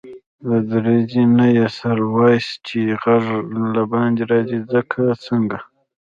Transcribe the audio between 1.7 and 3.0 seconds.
سر واېست چې